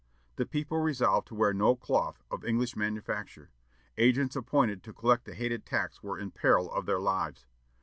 [0.37, 3.51] The people resolved to wear no cloth of English manufacture.
[3.99, 7.45] Agents appointed to collect the hated tax were in peril of their lives.